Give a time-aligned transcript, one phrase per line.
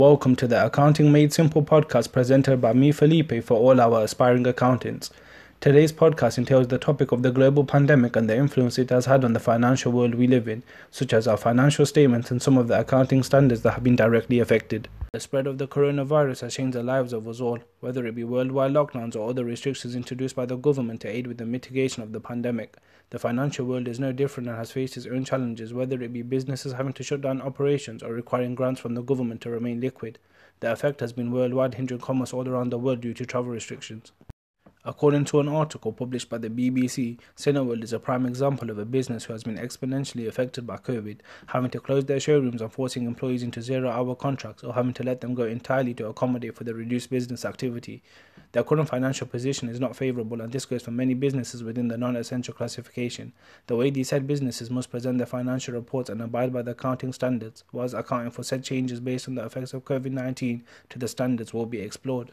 [0.00, 4.46] Welcome to the Accounting Made Simple podcast presented by me, Felipe, for all our aspiring
[4.46, 5.10] accountants.
[5.60, 9.24] Today's podcast entails the topic of the global pandemic and the influence it has had
[9.24, 10.62] on the financial world we live in,
[10.92, 14.38] such as our financial statements and some of the accounting standards that have been directly
[14.38, 14.86] affected.
[15.12, 18.22] The spread of the coronavirus has changed the lives of us all, whether it be
[18.22, 22.12] worldwide lockdowns or other restrictions introduced by the government to aid with the mitigation of
[22.12, 22.76] the pandemic.
[23.10, 26.22] The financial world is no different and has faced its own challenges, whether it be
[26.22, 30.20] businesses having to shut down operations or requiring grants from the government to remain liquid.
[30.60, 34.12] The effect has been worldwide, hindering commerce all around the world due to travel restrictions.
[34.88, 38.86] According to an article published by the BBC, Cineworld is a prime example of a
[38.86, 43.04] business who has been exponentially affected by COVID, having to close their showrooms and forcing
[43.04, 46.64] employees into zero hour contracts or having to let them go entirely to accommodate for
[46.64, 48.02] the reduced business activity.
[48.52, 51.98] Their current financial position is not favourable, and this goes for many businesses within the
[51.98, 53.34] non essential classification.
[53.66, 57.12] The way these said businesses must present their financial reports and abide by the accounting
[57.12, 61.08] standards, whilst accounting for said changes based on the effects of COVID 19 to the
[61.08, 62.32] standards, will be explored.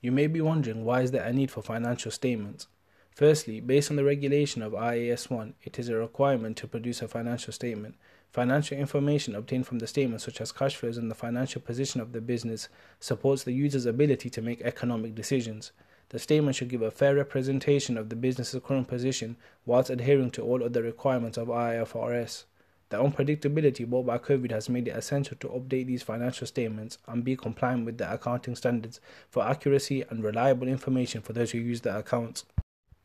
[0.00, 2.68] You may be wondering why is there a need for financial statements?
[3.10, 7.08] Firstly, based on the regulation of IAS 1, it is a requirement to produce a
[7.08, 7.96] financial statement.
[8.30, 12.12] Financial information obtained from the statement, such as cash flows and the financial position of
[12.12, 12.68] the business,
[13.00, 15.72] supports the user's ability to make economic decisions.
[16.10, 20.42] The statement should give a fair representation of the business's current position whilst adhering to
[20.42, 22.44] all other requirements of IFRS.
[22.90, 27.22] The unpredictability brought by COVID has made it essential to update these financial statements and
[27.22, 31.82] be compliant with the accounting standards for accuracy and reliable information for those who use
[31.82, 32.44] the accounts.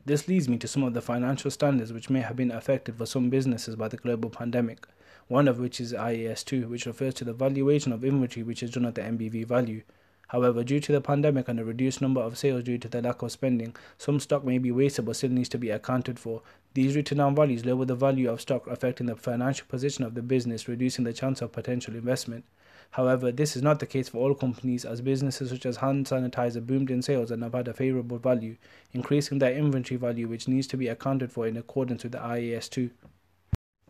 [0.06, 3.04] This leads me to some of the financial standards which may have been affected for
[3.04, 4.86] some businesses by the global pandemic,
[5.28, 8.70] one of which is IAS 2, which refers to the valuation of inventory which is
[8.70, 9.82] done at the NRV value.
[10.28, 13.22] However, due to the pandemic and a reduced number of sales due to the lack
[13.22, 16.42] of spending, some stock may be wasted but still needs to be accounted for.
[16.72, 20.22] These written down values lower the value of stock, affecting the financial position of the
[20.22, 22.44] business, reducing the chance of potential investment.
[22.92, 26.64] However, this is not the case for all companies, as businesses such as hand sanitizer
[26.64, 28.56] boomed in sales and have had a favorable value,
[28.92, 32.70] increasing their inventory value, which needs to be accounted for in accordance with the IAS
[32.70, 32.90] 2.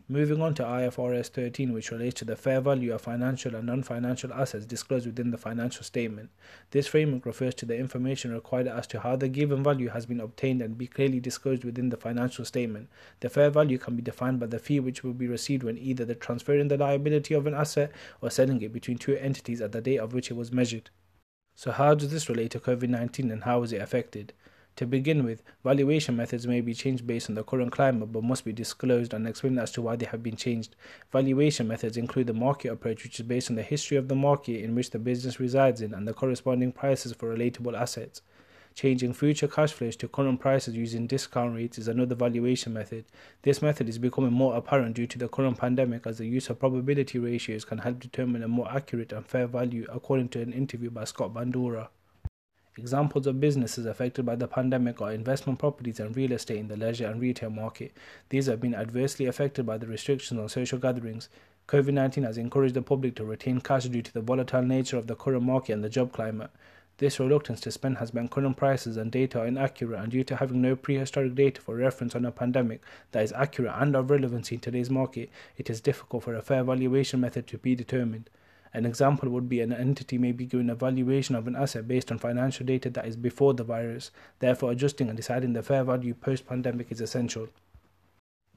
[0.07, 3.81] Moving on to IFRS 13, which relates to the fair value of financial and non
[3.81, 6.29] financial assets disclosed within the financial statement.
[6.69, 10.19] This framework refers to the information required as to how the given value has been
[10.19, 12.87] obtained and be clearly disclosed within the financial statement.
[13.21, 16.05] The fair value can be defined by the fee which will be received when either
[16.05, 17.91] the transferring the liability of an asset
[18.21, 20.91] or selling it between two entities at the date of which it was measured.
[21.55, 24.33] So, how does this relate to COVID 19 and how is it affected?
[24.77, 28.43] To begin with, valuation methods may be changed based on the current climate but must
[28.43, 30.75] be disclosed and explained as to why they have been changed.
[31.13, 34.61] Valuation methods include the market approach, which is based on the history of the market
[34.61, 38.21] in which the business resides in and the corresponding prices for relatable assets.
[38.73, 43.05] Changing future cash flows to current prices using discount rates is another valuation method.
[43.43, 46.59] This method is becoming more apparent due to the current pandemic as the use of
[46.59, 50.89] probability ratios can help determine a more accurate and fair value according to an interview
[50.89, 51.87] by Scott Bandura.
[52.77, 56.75] Examples of businesses affected by the pandemic are investment properties and real estate in the
[56.75, 57.93] leisure and retail market.
[58.27, 61.29] These have been adversely affected by the restrictions on social gatherings.
[61.69, 65.07] COVID 19 has encouraged the public to retain cash due to the volatile nature of
[65.07, 66.51] the current market and the job climate.
[66.97, 70.35] This reluctance to spend has meant current prices and data are inaccurate, and due to
[70.35, 72.81] having no prehistoric data for reference on a pandemic
[73.13, 76.63] that is accurate and of relevancy in today's market, it is difficult for a fair
[76.65, 78.29] valuation method to be determined.
[78.75, 82.11] An example would be an entity may be given a valuation of an asset based
[82.11, 86.13] on financial data that is before the virus, therefore adjusting and deciding the fair value
[86.13, 87.47] post pandemic is essential.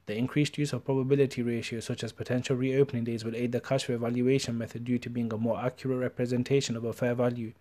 [0.07, 3.85] The increased use of probability ratios such as potential reopening days will aid the cash
[3.85, 7.53] flow valuation method due to being a more accurate representation of a fair value.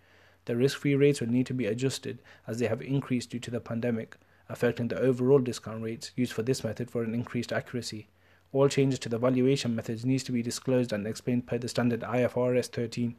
[0.47, 2.19] The risk free rates will need to be adjusted
[2.49, 4.17] as they have increased due to the pandemic,
[4.49, 8.09] affecting the overall discount rates used for this method for an increased accuracy.
[8.53, 12.01] All changes to the valuation methods needs to be disclosed and explained per the standard
[12.01, 13.15] IFRS 13.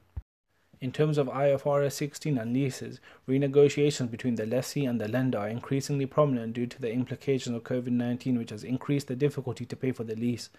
[0.82, 5.50] In terms of IFRS 16 and leases, renegotiations between the lessee and the lender are
[5.50, 9.76] increasingly prominent due to the implications of COVID 19, which has increased the difficulty to
[9.76, 10.50] pay for the lease.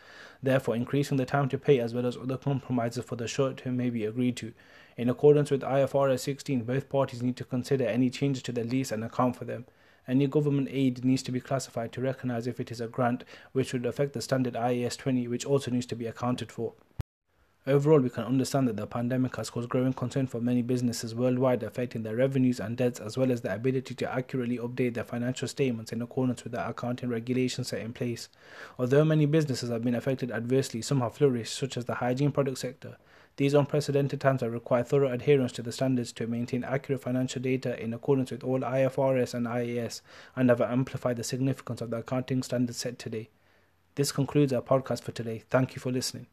[0.43, 3.79] Therefore, increasing the time to pay as well as other compromises for the short term
[3.79, 4.53] may be agreed to.
[4.97, 8.93] In accordance with IFRS 16, both parties need to consider any changes to the lease
[8.93, 9.65] and account for them.
[10.11, 13.23] Any government aid needs to be classified to recognize if it is a grant,
[13.53, 16.73] which would affect the standard IAS 20, which also needs to be accounted for.
[17.65, 21.63] Overall, we can understand that the pandemic has caused growing concern for many businesses worldwide,
[21.63, 25.47] affecting their revenues and debts, as well as their ability to accurately update their financial
[25.47, 28.29] statements in accordance with the accounting regulations set in place.
[28.81, 32.59] Although many businesses have been affected adversely, some have flourished, such as the hygiene product
[32.59, 32.97] sector.
[33.41, 37.83] These unprecedented times have required thorough adherence to the standards to maintain accurate financial data
[37.83, 40.03] in accordance with all IFRS and IAS
[40.37, 43.31] and have amplified the significance of the accounting standards set today.
[43.95, 45.45] This concludes our podcast for today.
[45.49, 46.27] Thank you for listening.